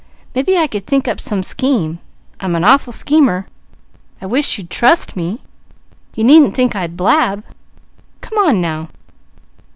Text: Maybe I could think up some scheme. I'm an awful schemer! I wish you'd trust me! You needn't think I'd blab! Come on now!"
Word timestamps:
Maybe 0.33 0.57
I 0.57 0.65
could 0.65 0.87
think 0.87 1.07
up 1.07 1.19
some 1.19 1.43
scheme. 1.43 1.99
I'm 2.39 2.55
an 2.55 2.63
awful 2.63 2.91
schemer! 2.91 3.45
I 4.19 4.25
wish 4.25 4.57
you'd 4.57 4.71
trust 4.71 5.15
me! 5.15 5.41
You 6.15 6.23
needn't 6.23 6.55
think 6.55 6.75
I'd 6.75 6.97
blab! 6.97 7.43
Come 8.21 8.39
on 8.39 8.59
now!" 8.59 8.89